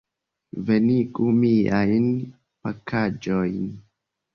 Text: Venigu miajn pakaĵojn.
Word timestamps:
Venigu 0.69 1.29
miajn 1.43 2.11
pakaĵojn. 2.63 3.75